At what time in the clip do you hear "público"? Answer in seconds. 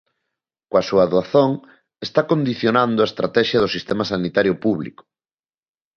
4.63-5.03